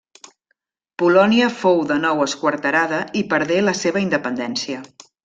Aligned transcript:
Polònia 1.01 1.49
fou 1.59 1.83
de 1.91 1.97
nou 2.05 2.23
esquarterada 2.25 3.03
i 3.21 3.23
perdé 3.35 3.61
la 3.67 3.77
seva 3.81 4.03
independència. 4.07 4.81